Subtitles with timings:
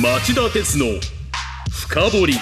[0.00, 0.84] 町田鉄の
[1.72, 2.34] 深掘り。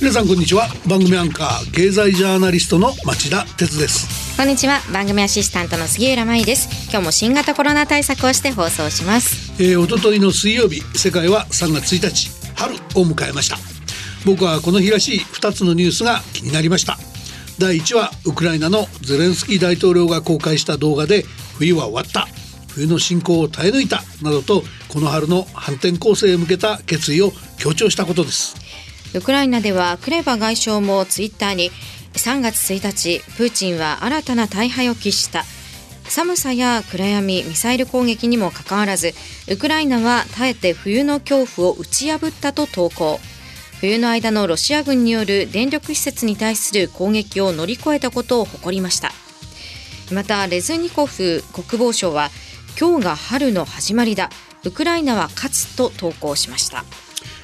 [0.00, 0.66] 皆さんこんにちは。
[0.88, 4.36] 番組アンカー経済ジャーナリストの町田鉄です。
[4.36, 4.80] こんにちは。
[4.92, 6.90] 番組アシスタントの杉浦舞です。
[6.90, 9.62] 今日も新型コロナ対策をして放送します。
[9.62, 13.56] えー、おとといの水曜日世界は3月1日春を迎えました。
[14.26, 16.98] 僕はこの日らしい2つのニュースが気になりました。
[17.60, 21.24] 第1はウクライナのゼレンスキー大統領が公開した動画で
[21.58, 22.26] 冬は終わった。
[22.74, 24.02] 冬の侵攻を耐え抜いた。
[24.20, 24.64] などと
[24.94, 28.54] この春の反転攻勢へ向けた決意を強調したことです。
[29.12, 31.72] ウクライナではクレバ外相もツイッターに
[32.12, 35.42] 3月1日プーチンは新たな大敗を喫した。
[36.04, 39.14] 寒さや暗闇ミサイル攻撃にもかかわらず
[39.50, 43.18] ウクライナは耐えて冬の恐怖を打ち破ったと投稿。
[43.80, 49.10] 冬の間のロシア軍による電力施設に対する攻撃を乗り越えたことを誇りました。
[50.12, 52.30] またレズニコフ国防相は
[52.78, 54.30] 今日が春の始まりだ。
[54.64, 56.84] ウクライナは勝つと投稿しました。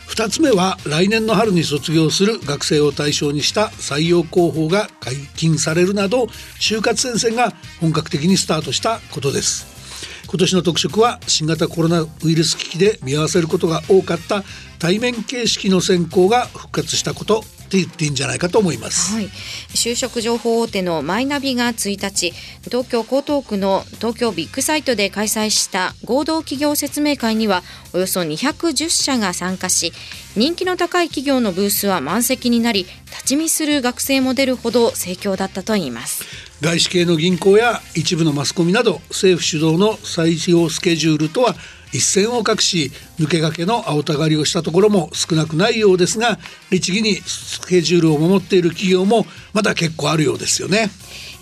[0.08, 6.24] 2つ目は来年の春に卒業する学生を対象にした採用広報が解禁されるなど
[6.58, 9.80] 就活戦線が本格的にスタートしたことです。
[10.26, 14.44] 今年の特色は新型コロナウイルス危機で見合わせることが多かった
[14.78, 17.42] 対面形式の選考が復活したこと。
[17.70, 19.26] って言っていいんじゃないかと思います、はい、
[19.68, 22.32] 就職情報大手のマイナビが1日
[22.64, 27.62] 東京江東区の東京ビッグサイトで開催した合同企業説明会には
[27.92, 29.92] およそ210社が参加し
[30.36, 36.24] 人気の高い企業のブースは満席になり立ち見する学生も出るほど盛況だったといいます。
[36.60, 41.56] 外資系の銀行や一部のマスコミなど政府主導の採用スケジュールとは
[41.92, 46.38] 一線を画し抜け駆けの青たがりをしたところも少なくないようですが
[46.70, 50.90] 律儀にスケジュールを守っている企業もまだ結構あるようですよね。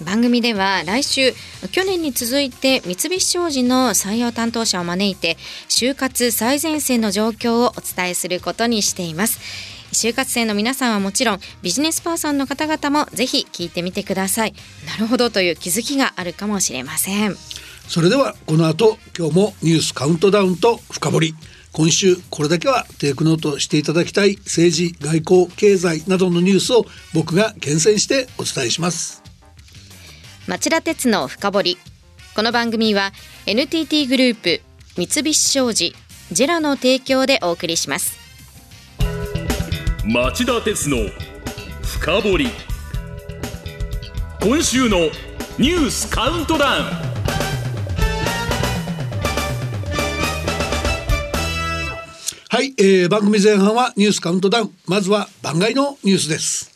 [0.04, 1.32] 番組では来週
[1.72, 5.36] 去年に続いて三菱商事の採用担当者を招いて
[5.68, 9.40] 就活最前線の状況をお伝えすることにしています。
[9.92, 14.54] 就活生の皆さんはもちろんビジネスパーソンの方々もぜひ聞いてみてください。
[14.86, 17.36] なるほどという気づきがあるかもしれません。
[17.88, 21.34] それではこの後今日もニュースカウントダウンと深掘り。
[21.72, 26.84] 今週これだけはテイクノートしていただきたい政治外交経済などのニュースを
[27.14, 29.22] 僕が厳選してお伝えします。
[30.46, 31.78] 町田鉄の深掘り。
[32.34, 33.12] この番組は
[33.46, 34.60] NTT グループ
[34.96, 35.94] 三菱商事
[36.30, 38.18] ジェラの提供でお送りします。
[40.04, 40.96] 町田鉄の
[41.82, 42.48] 深掘り。
[44.42, 44.98] 今週の
[45.58, 47.07] ニュースカウントダウン
[52.58, 54.74] はい、えー、番組前半はニュースカウントダウン。
[54.88, 56.72] まずは番外のニュースです。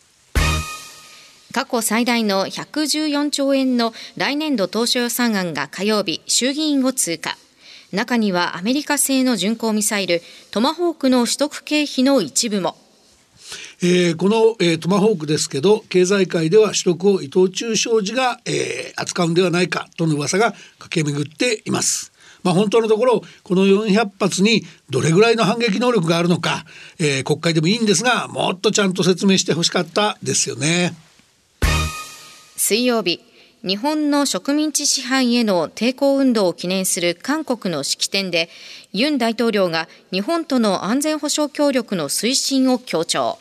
[1.52, 7.36] 過去最大の114兆円の来年度当初予算案が火曜日衆議院を通過。
[7.90, 10.22] 中にはアメリカ製の巡航ミサイル
[10.52, 12.76] トマホークの取得経費の一部も。
[13.82, 22.11] えー、この、えー、トマホークですけど経済界では取得を伊藤忠商事が、えー、扱うんではないかとの噂が駆け巡っています。
[22.42, 26.64] まあ、本当のところこの400発にどれぐらいの反撃能力があるのか、
[26.98, 30.94] えー、国会でもいいんですがもっとちゃんと説明してほしかったですよね。
[32.56, 33.20] 水曜日
[33.64, 38.48] 日本の植民地支配への抵抗運動を記念する韓国の式典で
[38.92, 43.38] ユン大統領が日本との安全保障協力の推進を強調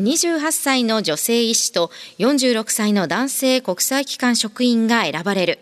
[0.00, 5.58] 28歳の女性医師と46歳の男性国際機関職員が選ばれる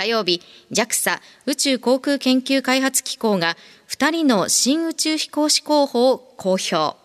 [0.00, 0.40] 火曜日
[0.72, 3.58] JAXA 宇宙航空研究開発機構が
[3.90, 6.96] 2人の新宇宙飛行士候補を公表。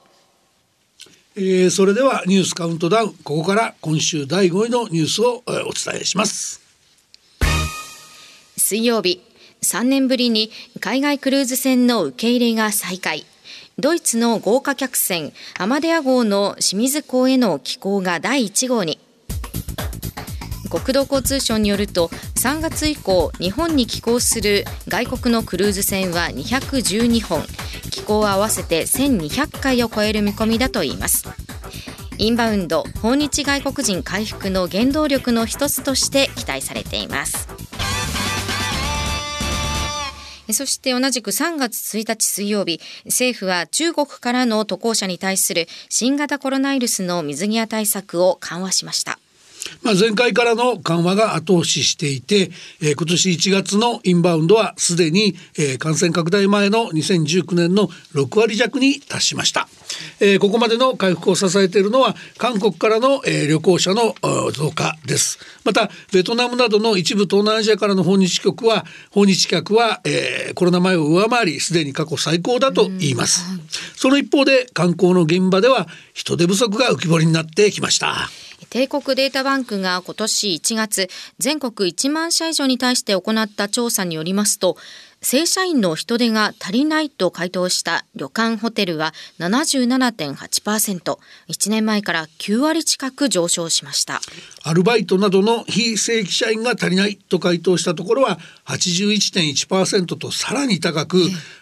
[1.36, 3.14] えー、それではニュースカウントダウン。
[3.26, 6.62] ここから今週第5位のニュースを、えー、お伝えします。
[8.56, 9.22] 水曜日
[9.62, 13.26] 3年ぶりに海外クルーズ船の受け入れが再開。
[13.78, 19.00] ドイツの豪華客船アマデア号の清水港への寄港が第1号に
[20.76, 27.44] 国土交通省によると3月以降日本に寄港する外国のクルーズ船は212本
[27.92, 31.30] 寄港は合わせて1200回を超える見込みだといいます
[32.18, 37.48] インバウンド訪日外国人回復の原動力の一つとして期待されています
[40.52, 49.18] そして同じく3月1日水曜日、政府は中国からの渡航者に対する新型コロナウイルスの水際対策を緩和しました。
[49.82, 52.52] まあ、前回からの緩和が後押ししていて、
[52.82, 59.68] えー、今年1月のインバウンドはすでに、えー、感染拡大前の2019年の6割弱に達しました。
[60.20, 64.16] えー、ここまでの回復を支えているのは韓国からの、えー、旅行者の
[64.52, 65.40] 増加です。
[65.64, 73.44] またベトナムなどの一部東南アジアからの訪日客は訪日客は、えー、コロナ前を上回りすでに過去最高だと言います。
[73.96, 78.30] その一方で観光の現場では人手不足が浮き彫りになってきました。
[78.70, 81.10] 帝国データバンクが今年1月
[81.40, 84.78] 全国1万社以上に対して行った調査によりますと
[85.28, 91.18] 正社員の人手が足りないと回答した旅館ホテルは77.8%、
[91.50, 94.22] 1年前から9割近く上昇しました。
[94.64, 98.38] アルバイトなどの非正規社員が足りないと回答したところは
[98.68, 101.18] 81.1%とさらに高く、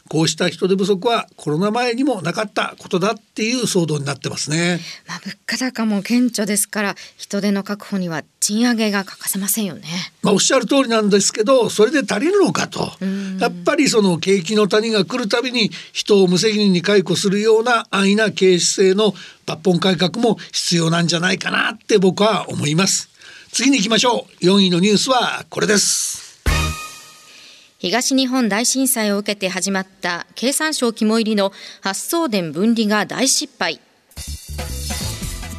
[0.09, 4.79] こうした人手不足はコロナ前にもなかったことだっていう騒動になってますね。
[5.07, 9.87] まあ、物価高も顕著ですから人手の確保には賃上げが欠かせませんよね。
[10.21, 12.91] まあ、おっしゃる通りなんですけどそれで足りるのかと
[13.43, 19.11] やっぱりその景気の谷が来るたびに人を無責任に解雇するような安易な経営姿勢の
[19.45, 23.09] 抜本改革も必要なんじゃないかなって僕は思います。
[23.51, 24.45] 次に行きましょう。
[24.45, 26.41] 4位のニュースはこれです。
[27.79, 31.51] 東日本大震災を受けて始まった経産省肝入りの
[31.81, 33.81] 発送電分離が大失敗。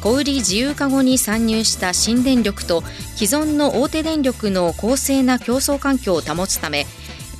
[0.01, 2.81] 小売自由化後に参入した新電力と
[3.15, 6.87] 既存の大手電力の公正な競争環境を保つため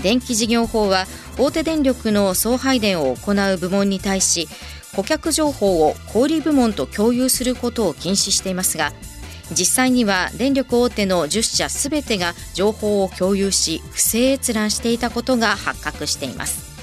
[0.01, 1.05] 電気事業法は
[1.37, 4.47] 大手電力の送配電を行う部門に対し
[4.95, 8.93] 顧客情報を小売部門と共有することを禁止していますが
[9.51, 16.75] 実際には電力大手の10社すべてが情報を共有し不正閲覧していたことが発覚しています。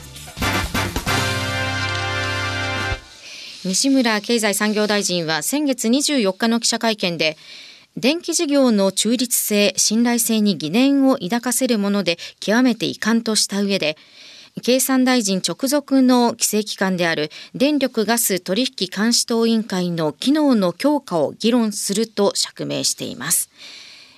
[3.65, 7.37] 西村経済産業大臣は先月24日の記者会見で
[7.97, 13.99] 電気事業の中立性、信頼性に疑念を抱かせるもので極めて遺憾とした上で
[14.63, 23.51] 経産大臣直属の規制機関である電力ガス取引監視等委員会の機能の強化を議論すると釈明しています。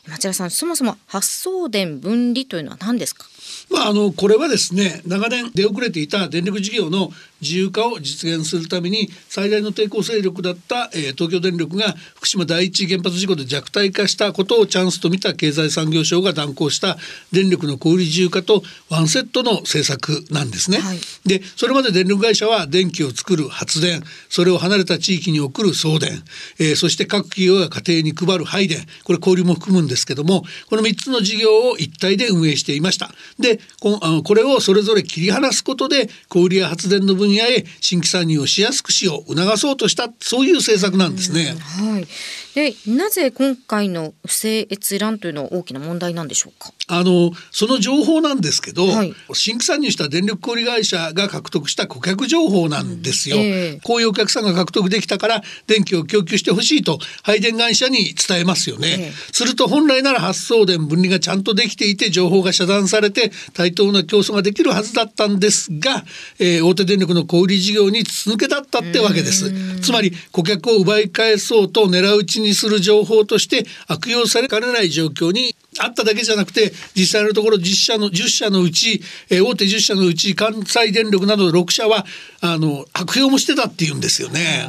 [0.09, 3.26] 町田さんそもそも発送電分離というのは何ですか？
[3.70, 7.11] まあ、あのこれはですね長年出遅れていた電力事業の
[7.41, 16.96] 自由化を実現するために最大の抵抗勢力だった、えー、東京電力が福島第一原発事故で弱体化したことをチャンスと見た経済産業省が断行した
[17.32, 20.79] 電力の小売自由化とワンセットの政策なんですね。
[20.79, 26.23] はい、でそれまで電力会社は電気を作る発電それを離れた地域に送る送電、
[26.58, 33.11] えー、そして各企業や家庭に配る配電これ交流も含むんですけどもこの3つの事業を一体で運営していました。
[33.38, 41.56] でここれをそれぞれ切り離すことで小売や発電の分野へ新規参入をしやすくしよう促そうとしたそういう政策なんですね。
[41.60, 42.06] はい、
[42.54, 46.72] でなぜ今回の不正閲覧というのは大きな問題なんでしょうか？
[46.86, 53.46] あのその情報なんですけど、はい、新規参入した電力小売会社が獲得した顧客情報なんですよ、うんえ。
[53.80, 66.05] ー、こういうお客さんが獲得できたから電気を供給してほしいと配電会社に伝えますよね、えー、すると本来なら発送電分離がちゃんとできていて情報が遮断されて対等な競争ができるはずだったんですが、
[66.38, 69.53] えー、大手電力の小売事業に筒抜けだったってわけです。
[69.81, 82.05] つまり顧客を奪い返そうと狙ううちにする情報として悪用されかねない状況にあっただけじゃなくて実際のところ実社の10社のうち、えー、大手10社のうち関西電力など6社は
[82.41, 84.69] あの悪用もしてたっていうんですよね。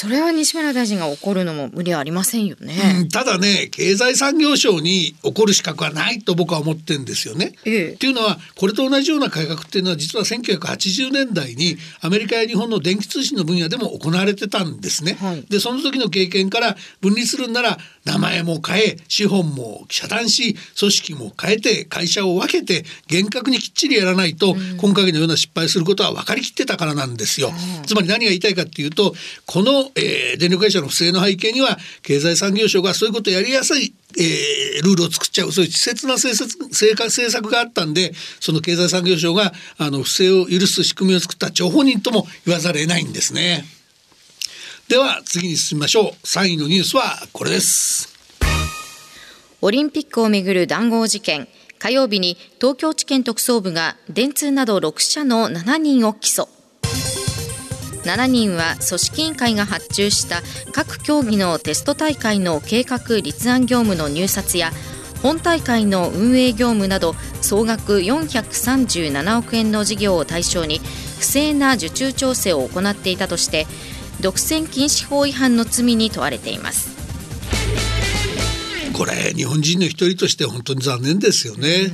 [0.00, 7.54] それは西村大臣が怒るのも無理ありませんよね、うん、ただね経済産業省に怒る資格はないと僕は思ってんですよね。
[7.64, 15.14] ええっていうのはこれと同じような改革っていうのは実は1980年代にアメリカや日本の電気通信の分野でも行われてたんですね。
[15.14, 27.50] はい、でその時の経験から分離するんなら名前も変え資本も遮断し組織も変えて会社を分けて厳格にきっちりやらないと、今回のような失敗することは分かりきってたからなんですよ。
[27.84, 29.12] つまり何が言いたいかっていうと
[29.44, 35.52] このえー、電力会社の不正の背景には経済産業省がそういうことをやりやすい、えー、ルールを作っちゃう。
[35.52, 43.64] そういう稚拙な政策政策があったんでその経済産業省があの不正を許す仕組みを作った張本人とも言わざるを得ないんですね。
[44.88, 46.12] では次に進みましょう。
[46.24, 47.02] 3位のニュースは
[47.32, 48.08] これです。
[49.60, 51.48] オリンピックをめぐる談合事件。
[51.78, 56.57] 火曜日に東京地検特捜部が電通など6社の7人を起訴。
[58.04, 64.70] 7人は組織委員会が発注した各競技のテスト大会の計画立案業務の入札や
[65.22, 70.78] 本大会の運営業務など総額437億円の事業を対象に
[71.18, 73.66] 不正な受注調整を行っていたとして
[74.20, 76.98] 独占禁止法違反の罪に問われています
[78.98, 81.92] これ日本人の一人として本当に残念ですよね。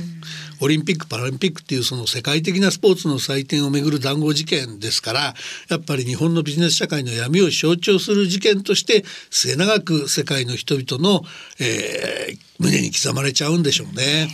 [0.61, 5.33] オリンピック・パラリンピックっていうその世界的なスポーツの祭典をめぐる談合事件ですから
[5.69, 11.23] やっぱり日本のビジネス社会の闇を象徴する事件として末永く世界の人々の、
[11.59, 14.29] えー、胸に刻まれちゃうんでしょうね。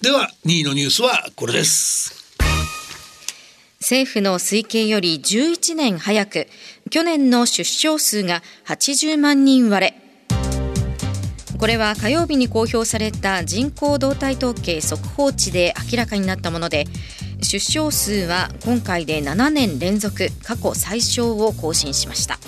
[0.00, 2.26] では2位のニュースはこれです。
[3.80, 6.48] 政府の推計より11年早く
[6.90, 10.05] 去年の出生数が80万人割れ
[11.58, 16.84] これは火曜日に公表された人口動態統計速報値で明らかになったもので
[17.42, 22.38] 出生数は今回で7年連続過去最小を更新しました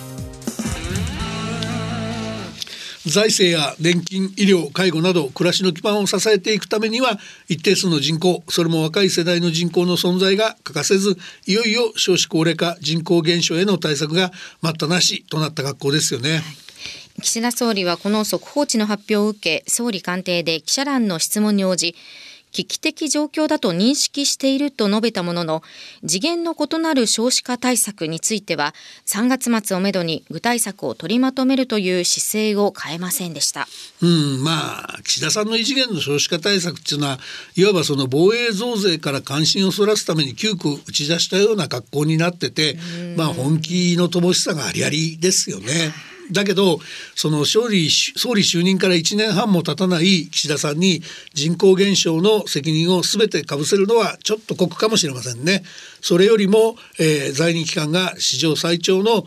[3.07, 16.33] 財政や年金医療介護など暮らしの基盤を支えていくためには一定数の人口それも若い世代の人口の存在が欠かせずいよいよ少子高齢化人口減少への対策が待ったなしとなった格好ですよね。
[16.33, 16.68] はい
[17.21, 21.97] 岸田総理はこの速報値の発表を受け総理官邸で記者団の質問に応じ
[22.53, 25.63] 危機的状況だと認識していると述べたものの
[26.07, 28.75] 次元の異なる少子化対策については
[29.07, 33.69] 3月末をめどに具体策を取りまとめるという姿勢を変えませんでした。
[34.01, 37.19] うんまあ岸田さんの異次元の少子化対策っていうのは
[37.57, 42.79] いわばその防衛増税から関心をそらすために急遽打ち出したような格好になってて
[43.17, 45.93] まあ本気の乏しさがありありですよね。
[46.33, 46.81] だけど
[47.15, 51.03] その総理総理就任から1年半も経たない岸田さんに
[51.35, 55.63] 人口減少の責任を全てかぶせるのはちょっと酷かもしれませんね。
[56.01, 59.25] それよりも、えー、在任期間が史上最長の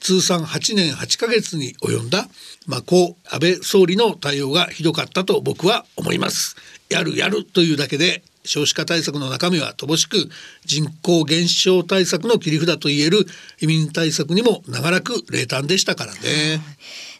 [0.00, 2.28] 通算8年8ヶ月に及んだ、
[2.66, 6.56] まあ、故安倍総理の対応がひどかったと僕は思います。
[6.90, 10.28] やるやるというだけで少子化対策の中身は乏しく
[10.64, 13.26] 人口減少対策の切り札といえる
[13.60, 16.20] 移民対策にも長らく冷淡でしたからね。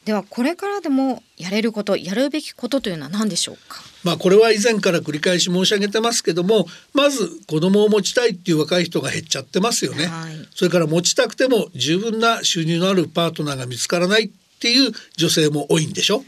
[0.05, 3.83] ではこれからでもやれることやるべきことというのは何でしょうか？
[4.03, 16.23] まあこれは以前から繰り返し申し上げてますけどもまず子供を持ちたいっていう若い人が減っちゃってますよね、はい、それから持ちたくても十分な収入のあるパートナーが見つからないっていう女性も多いんでしょ、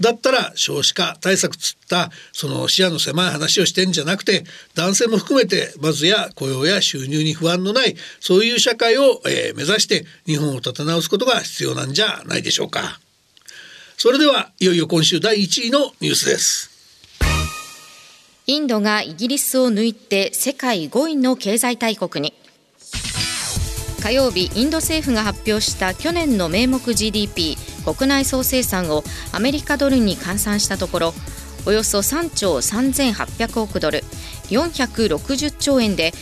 [0.00, 4.44] だったら少子化対策つったその視野の狭い話をしてんじゃなくて
[4.74, 13.00] 男性も含めてまずや雇用や収入に不安のないそういう社会を、えー、目指して日本を立て直すことが必要なんじゃないでしょうか。
[13.96, 16.70] それではいよいよ今週第1位のニュースです。
[18.46, 22.34] インドがイギリスを抜いて世界5位の経済大国に。
[24.02, 31.14] 火曜日インド政府が発表した去年の名目 GDP 国内総生産をアメリカドルに換算したところ
[31.66, 34.02] およそ3兆3800億ドル
[34.48, 36.12] 460兆円で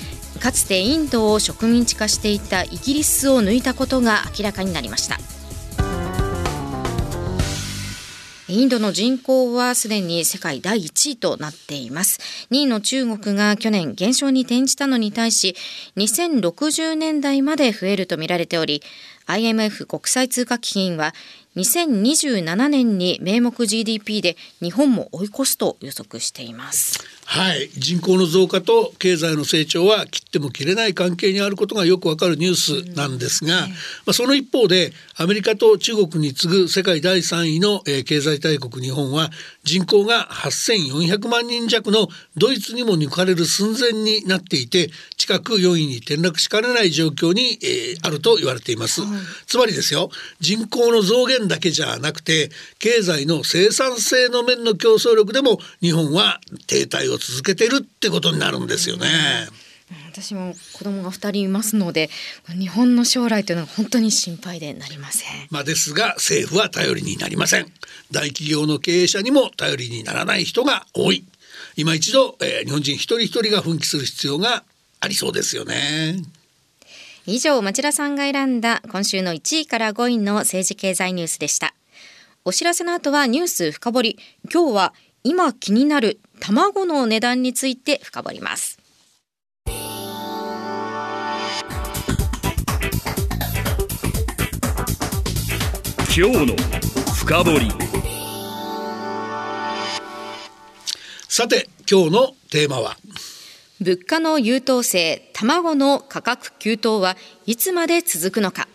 [0.41, 5.19] かつてインドを植民地化していたイギリスを抜いたことが明らかになりました。
[8.51, 12.19] インドの人口はすでに世界第1位となっています。
[12.51, 15.55] 2位の中国が去年減少に転じたのに対し、
[15.99, 18.83] 2060年代まで増えるとみられており、
[19.27, 21.15] IMF 国際通貨基金は
[21.59, 27.18] 2027年に名目 GDP で日本も追い越すと予測しています。
[27.31, 27.69] はい。
[27.77, 33.75] 人口の増加と経済の成長は切っても切れない関係にあることがよくわかるニュースなんですが、うんま
[34.07, 39.29] あ、その一方でアメリカと中国に次ぐ世界第3位の、えー、経済大国日本は
[39.63, 42.09] 人口が8400万人弱の
[42.39, 49.11] ドイツにも抜かれる寸前になっていて近く4位に転落しかねない状況に、えー、あると言われています、はい、
[49.47, 50.09] つまりですよ
[50.41, 59.07] 人口の増減だけじゃなくて経済の生産性の面の競争力でも日本は停滞を続けてるってことになるんですよね。
[60.11, 62.11] 私も子供が2人いますので
[62.49, 65.49] 日本の将来というのは本当に心配でなりません。
[65.51, 67.73] まあ、ですが政府は頼りになりません。
[68.11, 71.25] 大企業の経営者にも頼りにならない人が多い。
[71.77, 74.65] 今一度、えー、日本人一人一人が奮起する必要が
[75.01, 76.23] ありそうですよね。
[77.27, 81.75] 以上町田さんが選んだ今週の1位から5位の政治経済ニュースでした。
[82.45, 84.19] お知らせの後はニュース深掘り。
[84.53, 84.95] 今日は
[85.25, 88.79] 今気になる卵の値段について深掘ります。
[96.17, 96.57] 今日の
[97.15, 97.71] 深掘り。
[101.29, 102.97] さて今日のテーマは？
[103.81, 107.17] 物価の優等生卵の価格急騰は
[107.47, 108.67] いつまで続くのか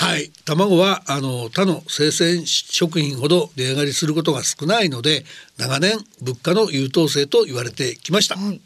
[0.00, 0.30] はい。
[0.44, 5.24] 卵はあの他の生鮮食品ほど値上がりすることが少ないので
[5.56, 8.60] 長年物価の優等生と言われてきました、はい、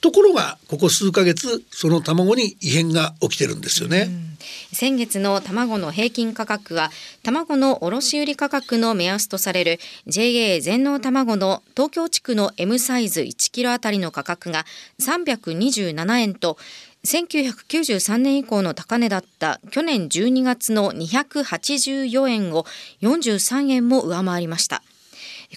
[0.00, 4.38] ところがここ数ヶ月その卵に異変が起きてるんですよね、うん。
[4.72, 6.90] 先月の卵の平均価格は
[7.22, 14.64] 卵の卸売価格の目安とされる JA 全農卵の東京地区の M サイズ1キロあたりの価格が
[15.00, 16.56] 327円と
[17.04, 22.66] 1993年以降の高値だった去年12月の284円を
[23.02, 24.82] 43円も上回りました。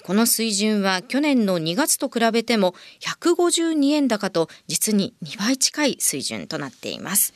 [0.04, 7.34] この水準は去年の2月と比べても152円高と実に2倍近い水準となっています。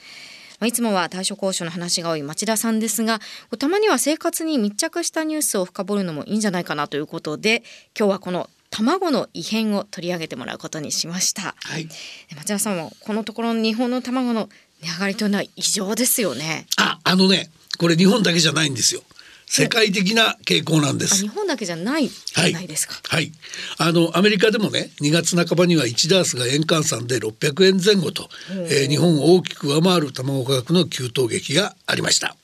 [0.65, 3.21] いつもは対処交渉の話が多い町田さんですが
[3.59, 7.63] たまには生活に密着したニュースを深掘るのもいいんじゃないかなということで
[7.99, 11.89] 今日はこの卵の異変を取り上げてもらうことにしました、はい、
[12.37, 14.49] 町田さんもこのところの日本の卵の
[14.83, 19.03] 値上がりというのは異常ですよねああのねこれ日本だけじゃないんですよ
[19.49, 21.23] 世界的な傾向なんです。
[21.23, 22.95] 日本だけじゃないはい、ないですか。
[23.09, 23.31] はい。
[23.79, 32.37] あのアメリカでもね、2月半ばには1ダースが円換算で600円前後と、えー、日本を大きく上回る卵価格の急騰劇がありました。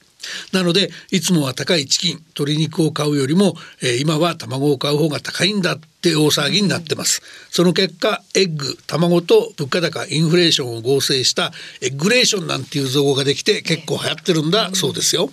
[0.53, 7.23] なのでいつもは高いチキン鶏肉を買うよりも、えー、今は卵を買う方が高いんだって大騒ぎになってます。
[7.51, 15.31] その結果エッグ卵と物価高インフレーションを合成したエッグレーションなんていう造語ができて結構流行ってるんだそうですよ。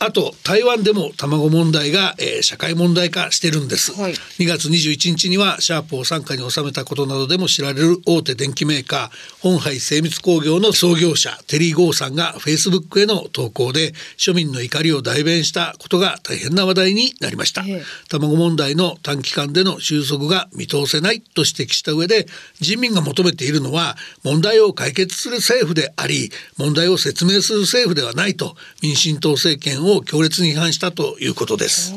[0.00, 9.10] あと台湾でも卵問題が、えー、社会問題化してるんです、はい、2月21日にはシャープを傘下に収めたことなどでも知られる大手電機メーカー
[9.40, 22.26] 本杯精密工業の創業者テリー・ゴーさんがフェイスブックへの投稿で庶民の怒りを代弁したことが大変な話題になりました、え卵問題の短期間での収束が見通せないと指摘した上で
[22.60, 31.92] 人民が求めているのは問題を解決する政府であり問題を説明する政府ではないと民進党政権を強烈に批判したということです。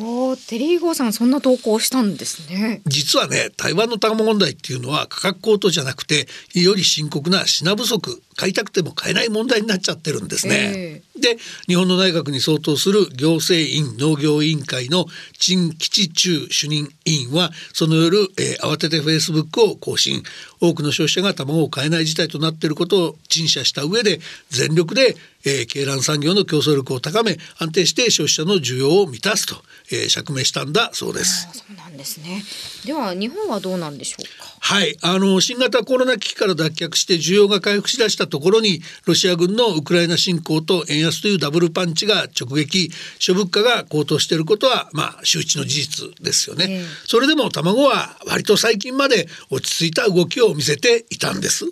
[0.47, 2.81] テリーゴーさんそんな投稿したんですね。
[2.85, 10.55] 実はね台湾の卵問題っていうのは価格高騰じゃなくてより深刻な品不足買いたくても買えない問題になっちゃってるんですね。
[10.55, 15.05] えー、で日本の内閣に相当する行政院農業委員会の
[15.37, 20.23] 陳吉中主任委員はその夜、えー、慌ててフェイスブックを更新
[20.59, 24.19] 多くの消費者が卵を買えない事態となっていることを陳謝した上で
[24.49, 29.55] 全力で、えー、鶏卵産業の競争力を高め安定して消費者の需要を満たすと、
[29.91, 31.47] えー、釈明したんだそうです。
[31.53, 32.43] そうなんですね。
[32.85, 34.47] では日本はどうなんでしょうか？
[34.59, 51.65] はい、あの新型コロナ危機から脱却して需要が回復しだしたところにロシア軍のウクライナ侵攻と円安というダブルパンチが直撃諸物価が高騰していることはまあ周知の事実ですよね、えー、それでも卵は割と最近まで落ち着いた動きを見せていたんです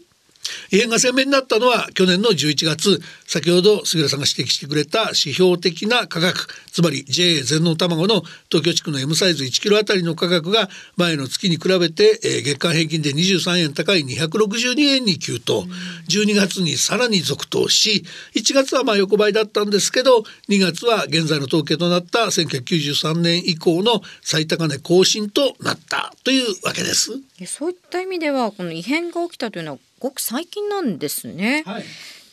[0.72, 15.64] 異変が鮮明になったのは去年の11月先ほど杉浦さんが指摘してくれた指標的な価格つまり JA 全農卵の東京地区の M サイズ1キロあたりの価格が前の月に比べて、えー、月間平均で23円高い262円に急騰、
[16.10, 18.04] 12月にさらに続投し
[18.34, 27.12] 1月はまあ横ばいだったんですけど2月は現在の統計となった1993年以降の最高値更新となったというわけです。
[27.46, 31.64] そういった意味ではこの異変が起きたというのはごく最近なんですね。
[31.66, 31.84] はい。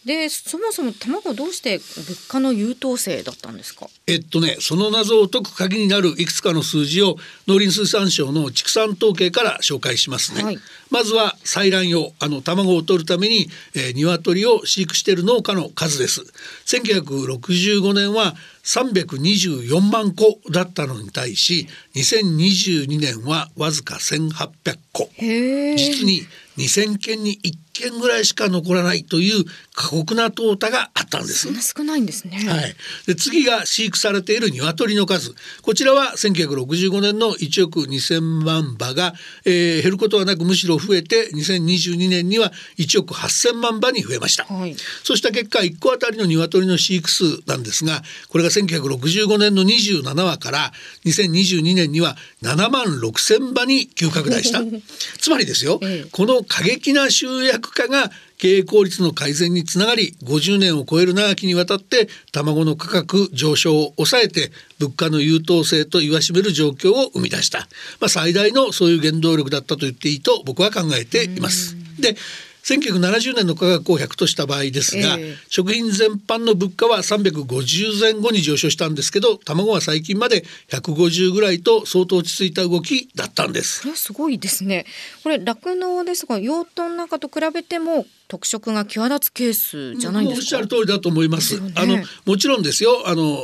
[0.05, 3.87] でそもそも卵どうして物価の優等生だったんですか？
[4.09, 10.59] えっとねその謎を解く鍵になるいくつかの数字を農林水産省の畜産統計から紹介しますね、はい、
[10.91, 16.23] まずは採卵用あの卵を取るために、えー、鶏を飼育している農家の数です。
[16.67, 26.23] 1965年は324万個だったのに対し2022年はわずか1800個実に
[26.63, 29.45] 2000件に1件ぐらいしか残らないという
[29.75, 31.49] 過酷な淘汰があったんです。
[31.63, 32.37] 少ないんですね。
[32.49, 32.75] はい。
[33.07, 35.35] で次が飼育されている鶏の数。
[35.63, 44.45] こちらは1965年の1億2000万羽が、えー、減ることはなくむしろ増えて2022年には1億8000万羽に増えました。
[44.45, 50.73] はい、そうした結果1個あたりの鶏の飼育数なんですが、これが1965年の27羽から
[51.07, 54.63] 2022年には7万6000羽に急拡大した。
[55.19, 67.61] つまりですよ、ええ、この過激な集約化が経営効率の改善につながり50年を超える長きにわたって卵の価格上昇を抑えて物価の優等生と言わしめる状況を生み出した、
[68.01, 71.75] まあ、最大のそういう原動力だったと言っていいと僕は考えています。
[71.99, 72.17] で
[72.65, 83.83] 1970年の価格を100とした場合ですが、えー、食品全般の物価は350前後に上昇したんですけど卵は最近まで150ぐらいと相当落ち着いた動きだったんです。
[83.83, 84.87] これすごいですね。
[85.23, 90.39] これ酪農ですが養豚なんかと比べても特色が際立つケースじゃないですか？
[90.39, 93.03] おっしゃる通りだと思います、ね、あのもちろんですよ。
[93.07, 93.39] あの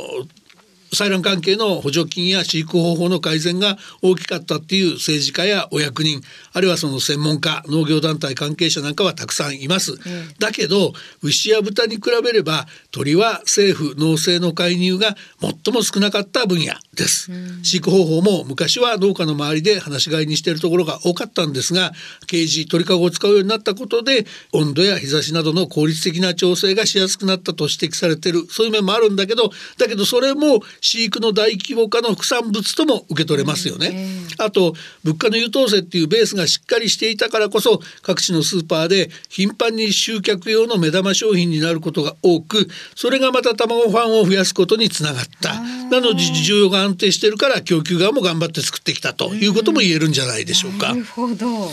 [0.93, 6.21] 採卵関係の補助金や飼育方法の改善が大きかったっていう政治家やお役人
[6.53, 9.99] あるいはその専門家農業団体関係者なんかはたくさんいます、うん、
[10.39, 21.91] だけど牛や豚に比べれば鳥は政府農政の介入が最も少なかった分野です、うん、飼育方法も昔は農家の周りで放し飼いにしているところが多かったんですが
[22.27, 34.07] ケージ鳥かごを使うようになったことで温度や日差しなどの効率的な調整がしやすくなったと指摘されているそういう面もあるんだけどだけどそれも飼育の大規模化の副産物とも受け取れますよね。
[34.37, 45.59] あと物価の優等生っていうベースがしっかりしていたからこそ各地のスーパーで頻繁に集客用の目玉商品になることが多くそれがまた卵ファンを増やすことにつながった。
[45.89, 50.89] なので需要が安定してるから供給側も頑張って作ってきたということも言えるんじゃないでしょうか。
[50.89, 51.71] なるほど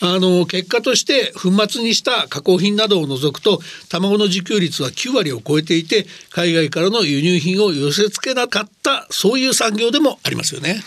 [0.00, 10.82] あの結果として粉末にした加工品などを除くと卵の自給率は9割を超えていて海外からの輸入品を寄せ付けなかったそういう産業でもありますよね。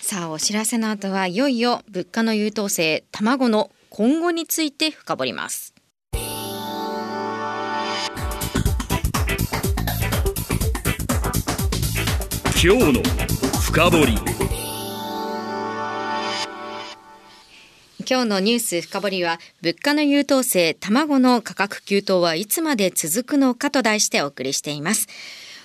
[0.00, 5.74] さあお知らせの後はいよいよ物価の優等生卵の今後について深掘ります。
[12.62, 13.02] 今日の
[13.60, 14.43] 深掘り
[18.08, 25.08] 今日のニュース深掘りは物価の優等生卵の価格急騰はいつまで続くのかと題してお送りしています。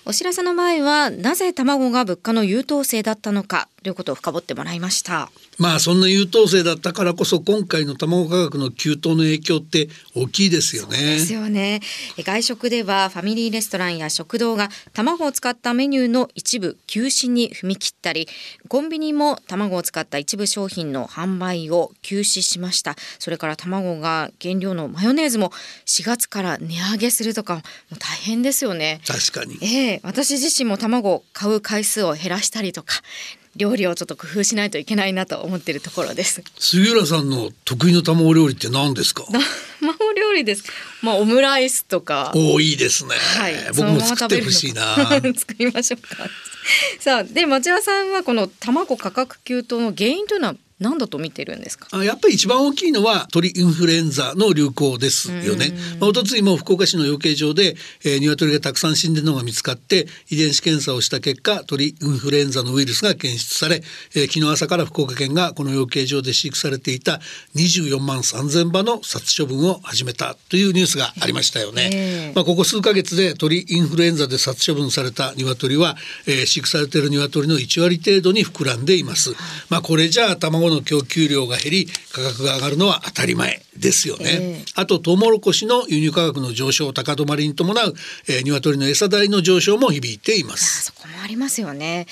[0.06, 3.67] お知らせの前はなぜ卵が物価の優等生だったのか。
[3.83, 10.97] ということを深掘ってもらいましたまあそんな優等生だったからこそ今回の卵価格の急騰の影響って大きいですよね。
[10.97, 11.81] ですよね。
[12.17, 18.27] 外食ではファミリーレストランや食堂が卵を使ったメニューの一部休止に踏み切ったり、
[18.67, 22.95] コンビニも卵を使った一部商品の販売を休止しました。
[23.19, 25.51] それから卵が原料のマヨネーズも
[25.85, 27.61] 4月から値上げするとかも
[27.93, 29.01] う大変ですよね。
[29.05, 29.57] 確かに。
[29.61, 33.01] ええー、私自身も卵を買う回数を減らしたりとか
[33.60, 36.41] 料理をちょっと工夫しないといけないなと思っているところです。
[36.58, 39.26] 杉浦さんの得意の卵料理って何ですか？
[39.82, 40.63] 卵料理です。
[41.02, 42.32] まあオムライスとか。
[42.36, 44.95] おいいですね、はい、僕も作ってほしいな。
[45.38, 46.30] 作りましょうか。
[47.00, 51.87] さあで町田さんはこの卵価格急騰の原因というのは何だと見てるんですか？
[51.91, 55.73] あやっぱり一番大きいのは鳥インフルエンザの流行ですよね。
[55.99, 63.81] まあ、一昨日も福岡市の養鶏場で、えー、鶏がたくさん死んでるのが見つかって遺伝子検査をした結果鳥インフルエンザのウイルスが検出され、
[64.15, 67.19] えー、昨日朝から福岡県がこの養鶏場で飼育されていた
[67.55, 71.89] 24万3,000羽の殺処分を始めたというニュースがありましたよね。
[71.93, 79.33] えー、まあ、ここ数ヶ月で鳥インフルエンザで殺処分された鶏は、えー、飼育されている鶏の1割程度に膨らんでいます。
[79.69, 87.93] まあ、これじゃあ卵の供給量が減り価格が上がるのは当たり前ですよね、えー、あとトウモロコシの輸入価格の上昇高止まりに伴う、
[88.27, 90.86] えー、鶏の餌代の上昇も響いています。
[90.86, 92.08] そこもありますよね。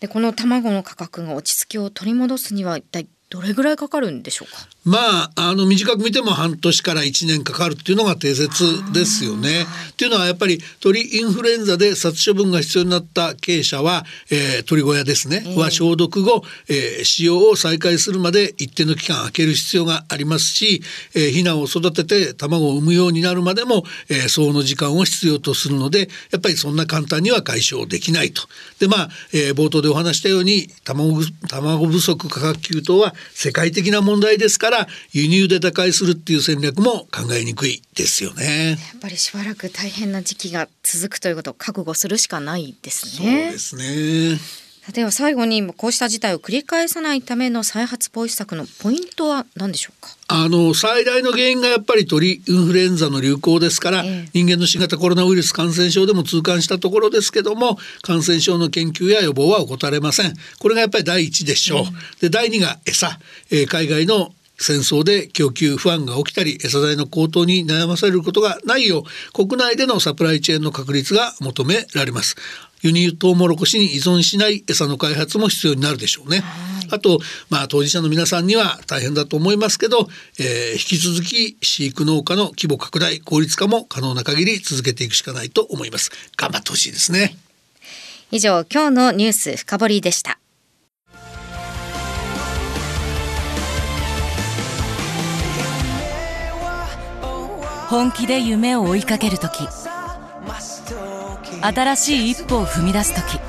[0.00, 4.68] でこの卵の価格が落ち着きを取り戻すには一体どれぐらいかかるんでしょうか？
[4.84, 9.66] まああの短く見ても半年から1年かかるっていうのが定説ですよね。
[9.90, 20.82] っていうのはやっぱり鳥インフルエンザで殺処分が必要になった経営者は、えー、鳥小屋ですね、えー、は消毒後、えー、使用を再開するまで一定の期間空ける必要がありますし、
[21.16, 28.42] えー、ヒナを育てて卵を産むようになるまでも、えー、相応の時間を必要とするのでやっぱりそんな簡単には解消できないと。
[28.78, 38.70] でまあ、えー、冒頭でお話したように卵卵不足価格急騰は世界的な問題ですから輸入で打開するっていう戦略も考えにくいですよね。
[38.70, 43.52] やっぱりしばらく大変な時期が続くということを覚悟するしかないですね。
[43.58, 44.65] そうですね。
[44.92, 50.10] では最後にこうした事態を繰り返さないための再発防止策のポイントは何でしょうか？
[50.28, 60.34] あの最大の原因がやっぱり鳥インフルエンザの流行ですから、えー、人間の新型コロナウイルス感染症でも痛感したところですけども感染症の研究や予防は怠れません。
[60.60, 61.86] これがやっぱり第一でしょう、うん、
[62.20, 63.18] で第二が餌、
[63.50, 72.36] えー、海外の戦争で供給不安が起きたり餌代の高騰に悩まされることがないよう国内でのサプライチェーンの確立が求められます
[72.86, 76.44] 輸入トウモロコシに依存しない餌の開発も必要になるでしょうね。
[76.90, 77.18] あと、
[77.50, 86.12] まあ、当事者の皆さんには大変だと思いますけど、えー、引き続き飼育農家の規模拡大効率化も可能な限り続けていくしかないと思います。
[86.36, 87.36] 頑張ってほしいですね。
[88.30, 90.38] 以上今日のニュース深掘りでした。
[97.88, 99.66] 本気で夢を追いかける時
[101.66, 103.40] 新しい一歩を踏み出す時。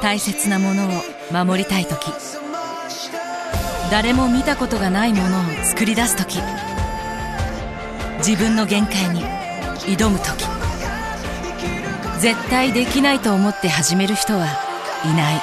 [0.00, 0.90] 大切なものを
[1.32, 2.12] 守りたい時。
[3.90, 6.38] 誰も見たことがないものを作り出す時。
[8.18, 9.24] 自分の限界に
[9.80, 10.44] 挑む時。
[12.20, 14.46] 絶対できないと思って始める人は
[15.04, 15.40] いない。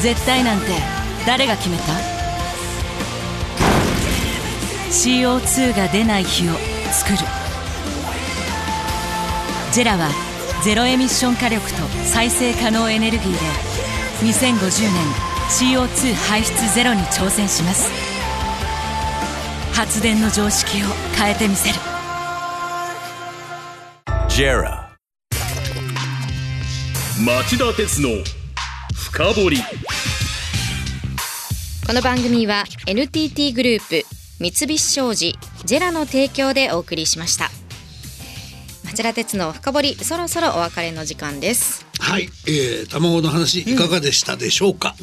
[0.00, 0.66] 絶対なんて
[1.24, 2.21] 誰が決めた？
[4.92, 6.52] CO2 が出ない日を
[6.92, 7.18] 作る。
[9.72, 10.10] ジェラは
[10.62, 13.38] ゼロエミッション火力と再生可能エネルギーで
[14.20, 15.06] 2050年
[15.48, 17.90] CO2 排出ゼロに挑戦します。
[19.72, 21.74] 発電の常識を変えてみせる。
[24.28, 24.90] JERA
[27.24, 28.10] 町田鉄の
[28.94, 29.56] 深掘り。
[31.86, 37.50] この番組は NTT グループ三菱商事ジェラの提供でお送りしました。
[38.84, 41.86] 町田鉄の深掘りそろそろお別れの時間です。
[41.98, 44.94] はい、えー、卵の話いかがでしたでしょうか、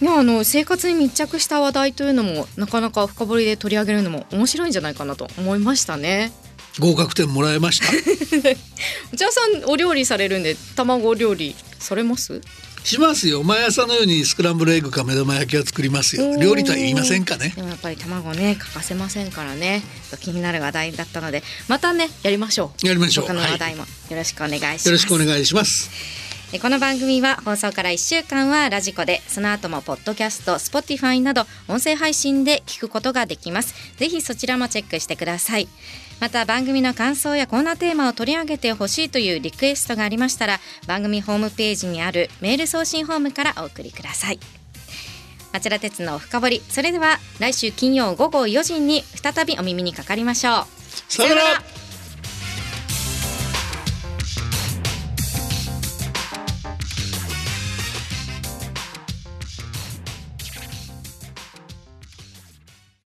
[0.00, 6.32] いやあの生活に密着した話題というのもなかなか深掘りで取り上げるのも面白いんじゃないかなと思いましたね。
[6.80, 7.86] 合格点もらえました？
[9.12, 12.40] 内田さんお料理されるんで卵料理されます？
[12.86, 13.42] しますよ。
[13.42, 16.38] 毎朝のようにスクランブルエッグか目玉焼きは作りますよ。
[16.38, 17.52] 料理とは言いませんかね。
[17.56, 19.82] でもやっぱり卵ね欠かせませんからね。
[20.20, 22.86] 気になる話題だったのでまたねやりましょう。
[22.86, 23.26] やりましょう。
[23.26, 23.84] 他の話題も。
[24.10, 25.90] よろしくお願いします、よろしくお願いします。
[26.52, 33.74] えこの番組は放送から1週間はラジコでその後もポッドキャスト Spotify など音声配信で聞くことができます。
[33.96, 35.66] ぜひそちらもチェックしてください
[36.20, 44.38] また番組の感想やコーナーテーマを取り上げてほしいというリクエストがありましたら番組ホームページにあるメール送信フォームからお送りください。
[45.52, 50.66] 町田鉄の深掘りそれでは来週金曜午後4時に再びお耳にかかりましょう。
[51.08, 51.62] さよなら